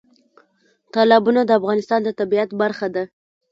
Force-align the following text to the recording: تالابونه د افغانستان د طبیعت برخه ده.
تالابونه 0.93 1.41
د 1.45 1.51
افغانستان 1.59 1.99
د 2.03 2.09
طبیعت 2.19 2.49
برخه 2.61 2.87
ده. 2.95 3.03